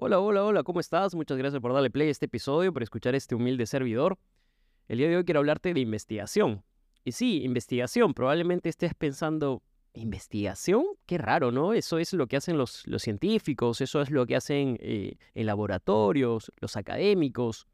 Hola, 0.00 0.20
hola, 0.20 0.44
hola, 0.44 0.62
¿cómo 0.62 0.78
estás? 0.78 1.16
Muchas 1.16 1.36
gracias 1.36 1.60
por 1.60 1.72
darle 1.72 1.90
play 1.90 2.06
a 2.06 2.12
este 2.12 2.26
episodio, 2.26 2.72
por 2.72 2.84
escuchar 2.84 3.16
este 3.16 3.34
humilde 3.34 3.66
servidor. 3.66 4.16
El 4.86 4.98
día 4.98 5.08
de 5.08 5.16
hoy 5.16 5.24
quiero 5.24 5.40
hablarte 5.40 5.74
de 5.74 5.80
investigación. 5.80 6.62
Y 7.02 7.10
sí, 7.10 7.42
investigación. 7.42 8.14
Probablemente 8.14 8.68
estés 8.68 8.94
pensando, 8.94 9.60
¿investigación? 9.94 10.84
Qué 11.04 11.18
raro, 11.18 11.50
¿no? 11.50 11.72
Eso 11.72 11.98
es 11.98 12.12
lo 12.12 12.28
que 12.28 12.36
hacen 12.36 12.56
los, 12.56 12.86
los 12.86 13.02
científicos, 13.02 13.80
eso 13.80 14.00
es 14.00 14.12
lo 14.12 14.24
que 14.24 14.36
hacen 14.36 14.78
eh, 14.80 15.16
en 15.34 15.46
laboratorios, 15.46 16.52
los 16.60 16.76
académicos. 16.76 17.66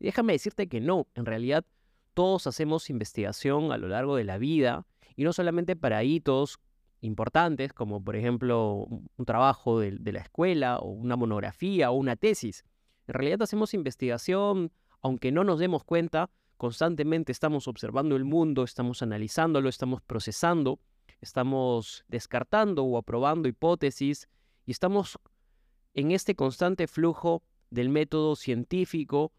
Y 0.00 0.06
déjame 0.06 0.32
decirte 0.32 0.66
que 0.66 0.80
no, 0.80 1.06
en 1.14 1.26
realidad 1.26 1.64
todos 2.12 2.48
hacemos 2.48 2.90
investigación 2.90 3.70
a 3.70 3.78
lo 3.78 3.86
largo 3.86 4.16
de 4.16 4.24
la 4.24 4.38
vida 4.38 4.84
y 5.14 5.22
no 5.22 5.32
solamente 5.32 5.76
para 5.76 6.02
hitos 6.02 6.58
importantes, 7.00 7.72
como 7.72 8.02
por 8.02 8.16
ejemplo 8.16 8.86
un 9.16 9.24
trabajo 9.24 9.80
de, 9.80 10.12
la 10.12 10.20
escuela 10.20 10.78
o 10.78 10.88
una 10.88 11.16
monografía 11.16 11.90
o 11.90 11.94
una 11.94 12.16
tesis. 12.16 12.64
En 13.06 13.14
realidad 13.14 13.42
hacemos 13.42 13.74
investigación, 13.74 14.72
aunque 15.00 15.32
no 15.32 15.44
nos 15.44 15.58
demos 15.58 15.84
cuenta, 15.84 16.30
constantemente 16.56 17.32
estamos 17.32 17.68
observando 17.68 18.16
el 18.16 18.24
mundo, 18.24 18.64
estamos 18.64 19.02
analizándolo, 19.02 19.68
estamos 19.68 20.02
procesando, 20.02 20.80
estamos 21.20 22.04
descartando 22.08 22.84
o 22.84 22.98
aprobando 22.98 23.48
hipótesis 23.48 24.28
y 24.66 24.72
estamos 24.72 25.18
en 25.94 26.10
este 26.10 26.34
constante 26.34 26.86
flujo 26.86 27.42
del 27.70 27.88
método 27.88 28.36
científico 28.36 29.32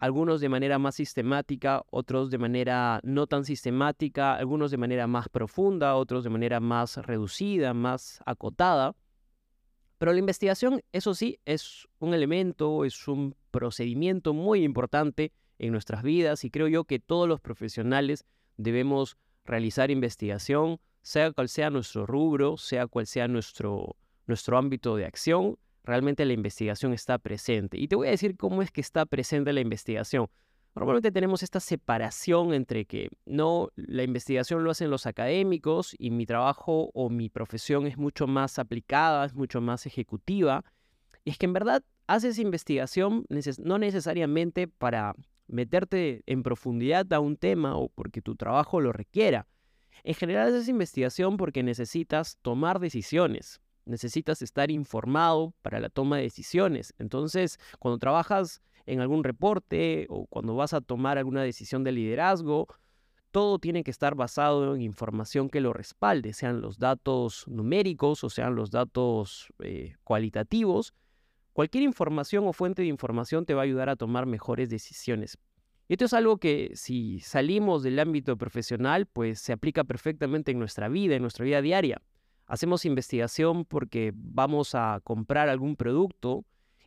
algunos 0.00 0.40
de 0.40 0.48
manera 0.48 0.78
más 0.78 0.94
sistemática, 0.94 1.84
otros 1.90 2.30
de 2.30 2.38
manera 2.38 3.00
no 3.04 3.26
tan 3.26 3.44
sistemática, 3.44 4.34
algunos 4.34 4.70
de 4.70 4.78
manera 4.78 5.06
más 5.06 5.28
profunda, 5.28 5.94
otros 5.94 6.24
de 6.24 6.30
manera 6.30 6.58
más 6.58 6.96
reducida, 6.96 7.74
más 7.74 8.20
acotada. 8.24 8.96
Pero 9.98 10.14
la 10.14 10.18
investigación, 10.18 10.82
eso 10.92 11.12
sí, 11.12 11.38
es 11.44 11.86
un 11.98 12.14
elemento, 12.14 12.86
es 12.86 13.06
un 13.06 13.36
procedimiento 13.50 14.32
muy 14.32 14.64
importante 14.64 15.32
en 15.58 15.72
nuestras 15.72 16.02
vidas 16.02 16.44
y 16.44 16.50
creo 16.50 16.68
yo 16.68 16.84
que 16.84 16.98
todos 16.98 17.28
los 17.28 17.42
profesionales 17.42 18.24
debemos 18.56 19.18
realizar 19.44 19.90
investigación, 19.90 20.80
sea 21.02 21.30
cual 21.32 21.50
sea 21.50 21.68
nuestro 21.68 22.06
rubro, 22.06 22.56
sea 22.56 22.86
cual 22.86 23.06
sea 23.06 23.28
nuestro, 23.28 23.96
nuestro 24.26 24.56
ámbito 24.56 24.96
de 24.96 25.04
acción, 25.04 25.58
realmente 25.84 26.24
la 26.24 26.32
investigación 26.32 26.92
está 26.92 27.18
presente. 27.18 27.78
Y 27.78 27.88
te 27.88 27.96
voy 27.96 28.08
a 28.08 28.10
decir 28.10 28.36
cómo 28.36 28.62
es 28.62 28.70
que 28.70 28.80
está 28.80 29.06
presente 29.06 29.52
la 29.52 29.60
investigación. 29.60 30.28
Normalmente 30.74 31.10
tenemos 31.10 31.42
esta 31.42 31.58
separación 31.58 32.54
entre 32.54 32.84
que 32.84 33.08
no, 33.26 33.70
la 33.74 34.04
investigación 34.04 34.62
lo 34.62 34.70
hacen 34.70 34.90
los 34.90 35.06
académicos 35.06 35.96
y 35.98 36.10
mi 36.10 36.26
trabajo 36.26 36.90
o 36.94 37.10
mi 37.10 37.28
profesión 37.28 37.86
es 37.86 37.98
mucho 37.98 38.28
más 38.28 38.58
aplicada, 38.58 39.24
es 39.24 39.34
mucho 39.34 39.60
más 39.60 39.86
ejecutiva. 39.86 40.64
Y 41.24 41.30
es 41.30 41.38
que 41.38 41.46
en 41.46 41.54
verdad 41.54 41.82
haces 42.06 42.38
investigación 42.38 43.26
no 43.58 43.78
necesariamente 43.78 44.68
para 44.68 45.14
meterte 45.48 46.22
en 46.26 46.42
profundidad 46.44 47.12
a 47.12 47.20
un 47.20 47.36
tema 47.36 47.76
o 47.76 47.88
porque 47.88 48.22
tu 48.22 48.36
trabajo 48.36 48.80
lo 48.80 48.92
requiera. 48.92 49.48
En 50.04 50.14
general 50.14 50.48
haces 50.48 50.68
investigación 50.68 51.36
porque 51.36 51.62
necesitas 51.62 52.38
tomar 52.42 52.78
decisiones, 52.78 53.60
necesitas 53.84 54.42
estar 54.42 54.70
informado 54.70 55.54
para 55.62 55.80
la 55.80 55.88
toma 55.88 56.16
de 56.16 56.24
decisiones. 56.24 56.94
Entonces, 56.98 57.58
cuando 57.78 57.98
trabajas 57.98 58.62
en 58.86 59.00
algún 59.00 59.24
reporte 59.24 60.06
o 60.08 60.26
cuando 60.26 60.54
vas 60.54 60.72
a 60.72 60.80
tomar 60.80 61.18
alguna 61.18 61.42
decisión 61.42 61.84
de 61.84 61.92
liderazgo, 61.92 62.66
todo 63.30 63.58
tiene 63.58 63.84
que 63.84 63.90
estar 63.90 64.14
basado 64.14 64.74
en 64.74 64.82
información 64.82 65.48
que 65.48 65.60
lo 65.60 65.72
respalde, 65.72 66.32
sean 66.32 66.60
los 66.60 66.78
datos 66.78 67.44
numéricos 67.46 68.24
o 68.24 68.30
sean 68.30 68.54
los 68.54 68.70
datos 68.70 69.52
eh, 69.62 69.94
cualitativos. 70.02 70.94
Cualquier 71.52 71.84
información 71.84 72.46
o 72.46 72.52
fuente 72.52 72.82
de 72.82 72.88
información 72.88 73.44
te 73.44 73.54
va 73.54 73.62
a 73.62 73.64
ayudar 73.64 73.88
a 73.88 73.96
tomar 73.96 74.26
mejores 74.26 74.70
decisiones. 74.70 75.38
Esto 75.88 76.04
es 76.04 76.12
algo 76.12 76.38
que 76.38 76.70
si 76.74 77.18
salimos 77.20 77.82
del 77.82 77.98
ámbito 77.98 78.36
profesional, 78.36 79.06
pues 79.06 79.40
se 79.40 79.52
aplica 79.52 79.82
perfectamente 79.82 80.52
en 80.52 80.58
nuestra 80.58 80.88
vida, 80.88 81.16
en 81.16 81.22
nuestra 81.22 81.44
vida 81.44 81.60
diaria. 81.62 82.00
Hacemos 82.50 82.84
investigación 82.84 83.64
porque 83.64 84.10
vamos 84.12 84.74
a 84.74 84.98
comprar 85.04 85.48
algún 85.48 85.76
producto 85.76 86.44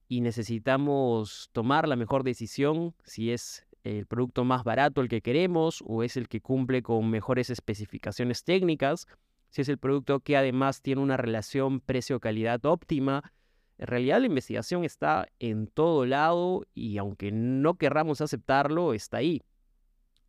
y 0.09 0.19
necesitamos 0.19 1.49
tomar 1.53 1.87
la 1.87 1.95
mejor 1.95 2.25
decisión 2.25 2.93
si 3.05 3.31
es 3.31 3.65
el 3.85 4.05
producto 4.05 4.43
más 4.43 4.65
barato 4.65 4.99
el 4.99 5.07
que 5.07 5.21
queremos 5.21 5.81
o 5.87 6.03
es 6.03 6.17
el 6.17 6.27
que 6.27 6.41
cumple 6.41 6.83
con 6.83 7.09
mejores 7.09 7.49
especificaciones 7.49 8.43
técnicas, 8.43 9.07
si 9.51 9.61
es 9.61 9.69
el 9.69 9.77
producto 9.77 10.19
que 10.19 10.35
además 10.35 10.81
tiene 10.81 11.01
una 11.01 11.15
relación 11.15 11.79
precio-calidad 11.79 12.65
óptima. 12.65 13.31
En 13.77 13.87
realidad 13.87 14.19
la 14.19 14.27
investigación 14.27 14.83
está 14.83 15.29
en 15.39 15.67
todo 15.67 16.05
lado 16.05 16.65
y 16.73 16.97
aunque 16.97 17.31
no 17.31 17.75
querramos 17.75 18.19
aceptarlo, 18.19 18.93
está 18.93 19.15
ahí. 19.15 19.41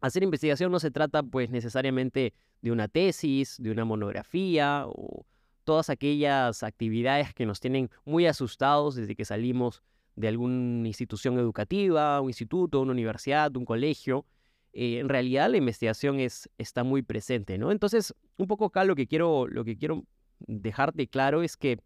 Hacer 0.04 0.22
investigación 0.22 0.70
no 0.70 0.80
se 0.80 0.90
trata 0.90 1.22
pues 1.22 1.48
necesariamente 1.48 2.34
de 2.60 2.70
una 2.70 2.88
tesis, 2.88 3.56
de 3.58 3.70
una 3.70 3.86
monografía 3.86 4.84
o 4.86 5.24
todas 5.64 5.88
aquellas 5.88 6.62
actividades 6.62 7.32
que 7.32 7.46
nos 7.46 7.58
tienen 7.58 7.88
muy 8.04 8.26
asustados 8.26 8.96
desde 8.96 9.16
que 9.16 9.24
salimos 9.24 9.82
de 10.14 10.28
alguna 10.28 10.86
institución 10.86 11.38
educativa, 11.38 12.20
un 12.20 12.28
instituto, 12.28 12.82
una 12.82 12.92
universidad, 12.92 13.56
un 13.56 13.64
colegio. 13.64 14.26
Eh, 14.74 14.98
en 14.98 15.08
realidad 15.08 15.48
la 15.48 15.56
investigación 15.56 16.20
es, 16.20 16.50
está 16.58 16.84
muy 16.84 17.00
presente, 17.00 17.56
¿no? 17.56 17.72
Entonces, 17.72 18.14
un 18.36 18.46
poco 18.46 18.66
acá 18.66 18.84
lo 18.84 18.96
que 18.96 19.06
quiero, 19.06 19.46
lo 19.48 19.64
que 19.64 19.78
quiero 19.78 20.04
dejarte 20.40 21.08
claro 21.08 21.42
es 21.42 21.56
que 21.56 21.78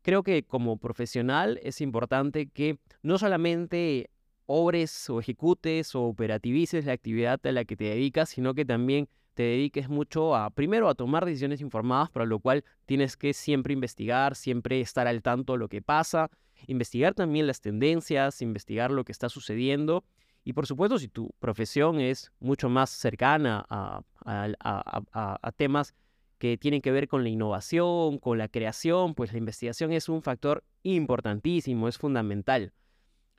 creo 0.00 0.22
que 0.22 0.42
como 0.42 0.78
profesional 0.78 1.60
es 1.62 1.82
importante 1.82 2.48
que 2.48 2.78
no 3.02 3.18
solamente 3.18 4.08
obres 4.48 5.10
o 5.10 5.20
ejecutes 5.20 5.94
o 5.94 6.04
operativices 6.04 6.86
la 6.86 6.92
actividad 6.94 7.38
a 7.44 7.52
la 7.52 7.64
que 7.64 7.76
te 7.76 7.84
dedicas, 7.84 8.30
sino 8.30 8.54
que 8.54 8.64
también 8.64 9.08
te 9.34 9.42
dediques 9.42 9.88
mucho 9.88 10.34
a, 10.34 10.50
primero, 10.50 10.88
a 10.88 10.94
tomar 10.94 11.24
decisiones 11.24 11.60
informadas, 11.60 12.10
para 12.10 12.24
lo 12.24 12.40
cual 12.40 12.64
tienes 12.86 13.16
que 13.16 13.34
siempre 13.34 13.74
investigar, 13.74 14.34
siempre 14.34 14.80
estar 14.80 15.06
al 15.06 15.22
tanto 15.22 15.52
de 15.52 15.60
lo 15.60 15.68
que 15.68 15.82
pasa, 15.82 16.30
investigar 16.66 17.14
también 17.14 17.46
las 17.46 17.60
tendencias, 17.60 18.42
investigar 18.42 18.90
lo 18.90 19.04
que 19.04 19.12
está 19.12 19.28
sucediendo. 19.28 20.02
Y 20.44 20.54
por 20.54 20.66
supuesto, 20.66 20.98
si 20.98 21.08
tu 21.08 21.30
profesión 21.38 22.00
es 22.00 22.32
mucho 22.40 22.68
más 22.68 22.90
cercana 22.90 23.64
a, 23.68 24.00
a, 24.24 25.52
temas 25.52 25.94
que 26.38 26.56
tienen 26.56 26.80
que 26.80 26.90
ver 26.90 27.06
con 27.06 27.22
la 27.22 27.28
innovación, 27.28 28.18
con 28.18 28.38
la 28.38 28.48
creación, 28.48 29.14
pues 29.14 29.32
la 29.32 29.38
investigación 29.38 29.92
es 29.92 30.08
un 30.08 30.22
factor 30.22 30.64
importantísimo, 30.82 31.86
es 31.86 31.98
fundamental. 31.98 32.72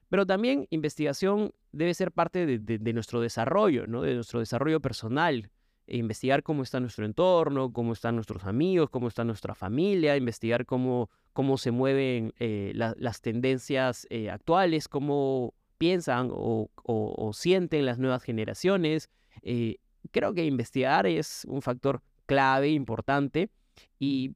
Pero 0.09 0.25
también 0.25 0.67
investigación 0.71 1.53
debe 1.71 1.93
ser 1.93 2.11
parte 2.11 2.45
de, 2.59 2.93
nuestro 2.93 3.21
desarrollo, 3.21 3.87
¿no? 3.87 4.01
de 4.01 4.15
nuestro 4.15 4.39
desarrollo 4.39 4.79
personal. 4.81 5.49
E 5.85 5.97
investigar 5.97 6.43
cómo 6.43 6.61
está 6.61 6.79
nuestro 6.79 7.03
entorno, 7.03 7.73
cómo 7.73 7.93
están 7.93 8.13
nuestros 8.13 8.43
amigos, 8.43 8.91
cómo 8.91 9.07
está 9.07 9.23
nuestra 9.23 9.55
familia, 9.55 10.15
investigar 10.15 10.67
cómo, 10.67 11.09
cómo 11.33 11.57
se 11.57 11.71
mueven 11.71 12.31
eh, 12.37 12.73
las 12.75 13.21
tendencias 13.21 14.05
eh, 14.11 14.29
actuales, 14.29 14.87
cómo 14.87 15.55
piensan 15.79 16.29
o, 16.31 16.69
sienten 17.33 17.87
las 17.87 17.97
nuevas 17.97 18.21
generaciones. 18.21 19.09
Eh, 19.41 19.77
creo 20.11 20.35
que 20.35 20.45
investigar 20.45 21.07
es 21.07 21.43
un 21.49 21.63
factor 21.63 22.03
clave, 22.27 22.69
importante. 22.69 23.49
Y 23.97 24.35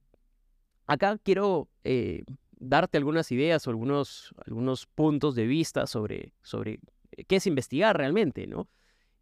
acá 0.86 1.18
quiero 1.18 1.68
darte 2.58 2.98
algunas 2.98 3.30
ideas 3.32 3.66
o 3.66 3.70
algunos, 3.70 4.34
algunos 4.46 4.86
puntos 4.86 5.34
de 5.34 5.46
vista 5.46 5.86
sobre, 5.86 6.32
sobre 6.42 6.80
qué 7.26 7.36
es 7.36 7.46
investigar 7.46 7.96
realmente, 7.96 8.46
¿no? 8.46 8.68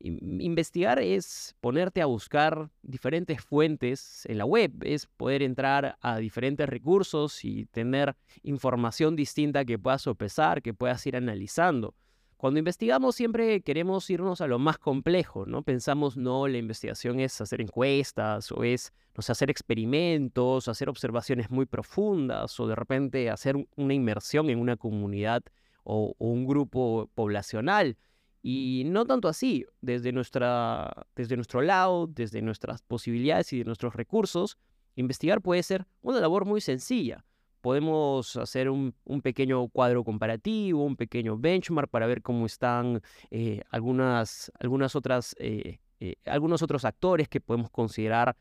Investigar 0.04 0.98
es 0.98 1.54
ponerte 1.60 2.02
a 2.02 2.06
buscar 2.06 2.70
diferentes 2.82 3.40
fuentes 3.40 4.26
en 4.26 4.38
la 4.38 4.44
web, 4.44 4.72
es 4.82 5.06
poder 5.06 5.44
entrar 5.44 5.96
a 6.00 6.18
diferentes 6.18 6.68
recursos 6.68 7.44
y 7.44 7.66
tener 7.66 8.16
información 8.42 9.14
distinta 9.14 9.64
que 9.64 9.78
puedas 9.78 10.02
sopesar, 10.02 10.60
que 10.60 10.74
puedas 10.74 11.06
ir 11.06 11.14
analizando. 11.16 11.94
Cuando 12.42 12.58
investigamos 12.58 13.14
siempre 13.14 13.60
queremos 13.60 14.10
irnos 14.10 14.40
a 14.40 14.48
lo 14.48 14.58
más 14.58 14.76
complejo, 14.76 15.46
¿no? 15.46 15.62
Pensamos, 15.62 16.16
no, 16.16 16.48
la 16.48 16.58
investigación 16.58 17.20
es 17.20 17.40
hacer 17.40 17.60
encuestas 17.60 18.50
o 18.50 18.64
es, 18.64 18.92
no 19.16 19.22
sé, 19.22 19.30
hacer 19.30 19.48
experimentos, 19.48 20.66
hacer 20.66 20.88
observaciones 20.88 21.52
muy 21.52 21.66
profundas 21.66 22.58
o 22.58 22.66
de 22.66 22.74
repente 22.74 23.30
hacer 23.30 23.54
una 23.76 23.94
inmersión 23.94 24.50
en 24.50 24.58
una 24.58 24.76
comunidad 24.76 25.44
o 25.84 26.16
un 26.18 26.44
grupo 26.44 27.08
poblacional. 27.14 27.96
Y 28.42 28.82
no 28.86 29.04
tanto 29.06 29.28
así, 29.28 29.64
desde, 29.80 30.10
nuestra, 30.10 31.06
desde 31.14 31.36
nuestro 31.36 31.62
lado, 31.62 32.08
desde 32.08 32.42
nuestras 32.42 32.82
posibilidades 32.82 33.52
y 33.52 33.58
de 33.58 33.64
nuestros 33.66 33.94
recursos, 33.94 34.58
investigar 34.96 35.42
puede 35.42 35.62
ser 35.62 35.86
una 36.00 36.18
labor 36.18 36.44
muy 36.44 36.60
sencilla. 36.60 37.24
Podemos 37.62 38.36
hacer 38.36 38.68
un, 38.68 38.92
pequeño 39.22 39.68
cuadro 39.68 40.02
comparativo, 40.02 40.84
un 40.84 40.96
pequeño 40.96 41.38
benchmark 41.38 41.88
para 41.88 42.08
ver 42.08 42.20
cómo 42.20 42.44
están 42.44 43.00
eh, 43.30 43.62
algunas, 43.70 44.50
algunas 44.58 44.96
otras, 44.96 45.36
eh, 45.38 45.78
eh, 46.00 46.16
algunos 46.26 46.60
otros 46.62 46.84
actores 46.84 47.28
que 47.28 47.40
podemos 47.40 47.70
considerar 47.70 48.36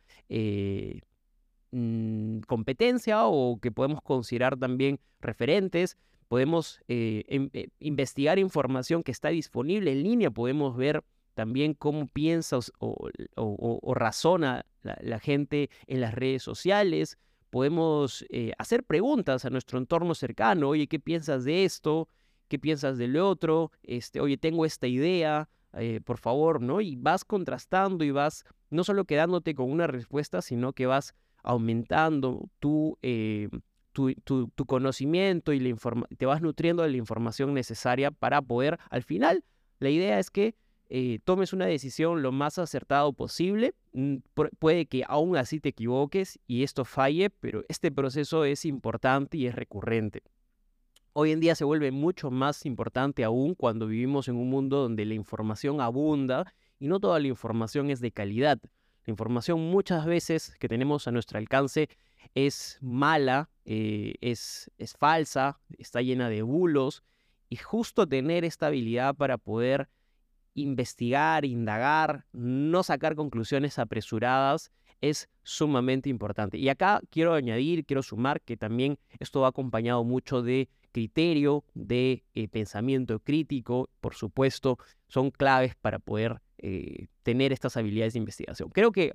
mm, 1.72 2.40
competencia 2.48 3.28
o 3.28 3.60
que 3.62 3.72
podemos 3.72 4.02
considerar 4.02 4.58
también 4.58 5.00
referentes. 5.20 5.98
Podemos 6.28 6.80
em, 6.88 7.50
investigar 7.80 8.40
información 8.40 9.04
que 9.04 9.12
está 9.12 9.30
disponible 9.30 9.92
en 9.92 10.02
línea, 10.02 10.32
podemos 10.32 10.76
ver 10.76 11.04
también 11.36 11.74
cómo 11.76 12.08
piensa 12.08 12.58
o, 12.80 13.94
razona 13.94 14.66
la, 14.82 15.20
gente 15.20 15.70
en 15.88 16.02
las 16.02 16.14
redes 16.14 16.44
sociales. 16.44 17.18
Podemos 17.52 18.26
eh, 18.30 18.54
hacer 18.58 18.86
preguntas 18.86 19.44
a 19.44 19.50
nuestro 19.50 19.78
entorno 19.78 20.16
cercano, 20.16 20.70
oye, 20.70 20.88
¿qué 20.88 21.00
piensas 21.00 21.44
de 21.44 21.66
esto? 21.66 22.08
¿Qué 22.48 22.58
piensas 22.58 22.98
del 22.98 23.18
otro? 23.18 23.72
Este, 23.84 24.22
oye, 24.22 24.38
tengo 24.38 24.66
esta 24.66 24.88
idea, 24.88 25.50
eh, 25.74 26.00
por 26.04 26.18
favor, 26.18 26.62
¿no? 26.62 26.80
Y 26.82 26.96
vas 26.96 27.26
contrastando 27.26 28.06
y 28.06 28.12
vas 28.12 28.46
no 28.70 28.86
solo 28.86 29.04
quedándote 29.04 29.54
con 29.54 29.70
una 29.70 29.86
respuesta, 29.86 30.42
sino 30.42 30.72
que 30.72 30.86
vas 30.86 31.14
aumentando 31.44 32.50
tu, 32.60 32.98
eh, 33.02 33.50
tu, 33.92 34.14
tu, 34.24 34.66
conocimiento 34.66 35.52
y 35.52 35.60
la 35.60 35.76
te 36.18 36.26
vas 36.26 36.42
nutriendo 36.42 36.84
de 36.84 36.90
la 36.90 36.98
información 36.98 37.54
necesaria 37.54 38.12
para 38.12 38.42
poder, 38.42 38.80
al 38.90 39.04
final, 39.04 39.44
la 39.80 39.90
idea 39.90 40.20
es 40.20 40.30
que 40.30 40.56
eh, 40.94 41.20
tomes 41.24 41.54
una 41.54 41.68
decisión 41.68 42.22
lo 42.22 42.34
más 42.34 42.60
acertado 42.60 43.14
posible. 43.14 43.74
Mm, 43.94 44.18
puede 44.60 44.88
que 44.88 45.06
aún 45.08 45.38
así 45.38 45.62
te 45.62 45.70
equivoques 45.70 46.38
y 46.48 46.64
esto 46.64 46.84
falle, 46.84 47.30
pero 47.30 47.64
este 47.70 47.94
proceso 47.94 48.44
es 48.44 48.66
importante 48.66 49.38
y 49.38 49.48
es 49.48 49.56
recurrente. 49.56 50.22
Hoy 51.14 51.32
en 51.32 51.40
día 51.40 51.56
se 51.56 51.64
vuelve 51.64 51.92
mucho 51.92 52.30
más 52.30 52.66
importante 52.66 53.24
aún 53.24 53.56
cuando 53.56 53.88
vivimos 53.88 54.28
en 54.28 54.36
un 54.36 54.50
mundo 54.50 54.82
donde 54.82 55.06
la 55.06 55.14
información 55.14 55.80
abunda 55.80 56.54
y 56.78 56.90
no 56.90 57.00
toda 57.00 57.22
la 57.22 57.28
información 57.28 57.90
es 57.90 58.02
de 58.02 58.12
calidad. 58.12 58.60
La 59.06 59.12
información 59.12 59.62
muchas 59.62 60.06
veces 60.06 60.58
que 60.60 60.68
tenemos 60.68 61.08
a 61.08 61.12
nuestro 61.12 61.40
alcance 61.40 61.88
es 62.36 62.78
mala, 62.82 63.50
eh, 63.64 64.16
es, 64.20 64.70
es 64.78 64.98
falsa, 64.98 65.58
está 65.78 66.02
llena 66.02 66.28
de 66.28 66.42
bulos 66.42 67.02
y 67.48 67.56
justo 67.56 68.06
tener 68.08 68.44
esta 68.44 68.68
habilidad 68.68 69.16
para 69.16 69.38
poder 69.38 69.88
investigar, 70.54 71.46
indagar, 71.46 72.26
no 72.34 72.84
sacar 72.84 73.16
conclusiones 73.16 73.80
apresuradas 73.80 74.72
es 75.02 75.30
sumamente 75.44 76.10
importante. 76.10 76.58
Y 76.58 76.70
acá 76.70 77.02
quiero 77.10 77.34
añadir, 77.34 77.86
quiero 77.86 78.04
sumar 78.04 78.42
que 78.42 78.58
también 78.58 79.00
esto 79.20 79.42
va 79.42 79.48
acompañado 79.48 80.04
mucho 80.04 80.42
de 80.42 80.70
criterio, 80.92 81.64
de 81.74 82.24
eh, 82.34 82.48
pensamiento 82.48 83.20
crítico, 83.20 83.90
por 84.00 84.14
supuesto, 84.14 84.78
son 85.08 85.32
claves 85.32 85.76
para 85.76 86.00
poder 86.00 86.42
eh, 86.58 87.08
tener 87.24 87.52
estas 87.52 87.78
habilidades 87.78 88.14
de 88.14 88.20
investigación. 88.20 88.70
Creo 88.70 88.92
que 88.92 89.14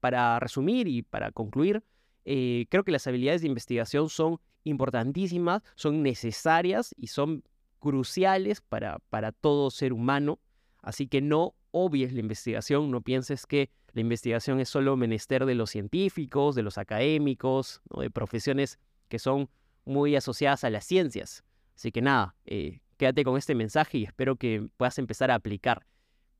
para 0.00 0.38
resumir 0.40 0.88
y 0.88 1.02
para 1.02 1.32
concluir, 1.32 1.82
eh, 2.24 2.66
creo 2.70 2.84
que 2.84 2.92
las 2.92 3.06
habilidades 3.06 3.42
de 3.42 3.48
investigación 3.48 4.08
son 4.08 4.38
importantísimas, 4.64 5.62
son 5.74 6.02
necesarias 6.02 6.94
y 6.96 7.08
son 7.08 7.44
cruciales 7.78 8.60
para, 8.60 8.98
para 9.10 9.32
todo 9.32 9.70
ser 9.70 9.92
humano. 9.92 10.38
Así 10.86 11.08
que 11.08 11.20
no 11.20 11.56
obvies 11.72 12.12
la 12.12 12.20
investigación, 12.20 12.92
no 12.92 13.00
pienses 13.00 13.44
que 13.44 13.70
la 13.92 14.02
investigación 14.02 14.60
es 14.60 14.68
solo 14.68 14.96
menester 14.96 15.44
de 15.44 15.56
los 15.56 15.70
científicos, 15.70 16.54
de 16.54 16.62
los 16.62 16.78
académicos, 16.78 17.82
de 17.98 18.08
profesiones 18.08 18.78
que 19.08 19.18
son 19.18 19.50
muy 19.84 20.14
asociadas 20.14 20.62
a 20.62 20.70
las 20.70 20.84
ciencias. 20.84 21.42
Así 21.74 21.90
que 21.90 22.02
nada, 22.02 22.36
eh, 22.44 22.78
quédate 22.98 23.24
con 23.24 23.36
este 23.36 23.56
mensaje 23.56 23.98
y 23.98 24.04
espero 24.04 24.36
que 24.36 24.68
puedas 24.76 24.96
empezar 24.98 25.32
a 25.32 25.34
aplicar. 25.34 25.84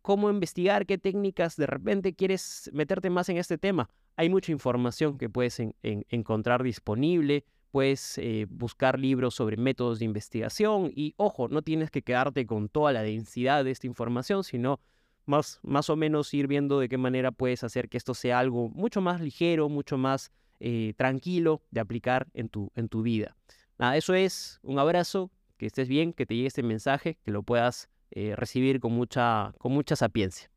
¿Cómo 0.01 0.31
investigar? 0.31 0.87
¿Qué 0.87 0.97
técnicas 0.97 1.57
de 1.57 1.67
repente 1.67 2.15
quieres 2.15 2.71
meterte 2.73 3.11
más 3.11 3.29
en 3.29 3.39
este 3.39 3.59
tema? 3.59 3.91
Hay 4.15 4.31
mucha 4.31 4.53
información 4.53 5.19
que 5.19 5.29
puedes 5.29 5.61
encontrar 5.83 6.63
disponible 6.63 7.45
puedes 7.77 8.17
eh, 8.17 8.47
buscar 8.49 8.99
libros 8.99 9.35
sobre 9.35 9.59
métodos 9.59 9.99
de 9.99 10.07
investigación 10.07 10.91
y 10.97 11.13
ojo, 11.19 11.49
no 11.49 11.61
tienes 11.61 11.91
que 11.91 12.01
quedarte 12.01 12.47
con 12.47 12.71
toda 12.71 12.91
la 12.91 13.03
densidad 13.03 13.65
de 13.65 13.71
esta 13.71 13.87
información, 13.87 14.45
sino 14.45 14.81
más, 15.27 15.61
más 15.63 15.91
o 15.91 15.97
menos 15.97 16.33
ir 16.33 16.47
viendo 16.47 16.81
de 16.81 16.89
qué 16.89 16.97
manera 16.97 17.33
puedes 17.33 17.65
hacer 17.65 17.91
que 17.91 17.99
esto 17.99 18.15
sea 18.15 18.39
algo 18.39 18.71
mucho 18.71 19.03
más 19.03 19.21
ligero, 19.21 19.69
mucho 19.69 19.99
más 19.99 20.33
eh, 20.59 20.95
tranquilo 20.97 21.61
de 21.71 21.81
aplicar 21.81 22.29
en 22.33 22.49
tu, 22.49 22.73
en 22.77 22.89
tu 22.89 23.03
vida. 23.03 23.37
Nada, 23.79 23.99
eso 23.99 24.15
es, 24.15 24.59
un 24.63 24.79
abrazo, 24.79 25.31
que 25.59 25.67
estés 25.67 25.87
bien, 25.87 26.15
que 26.15 26.25
te 26.25 26.35
llegue 26.35 26.47
este 26.47 26.63
mensaje, 26.63 27.19
que 27.27 27.31
lo 27.31 27.43
puedas 27.43 27.91
eh, 28.11 28.35
recibir 28.37 28.81
con 28.81 28.93
mucha, 28.95 29.53
con 29.59 29.73
mucha 29.73 29.97
sapiencia. 29.97 30.49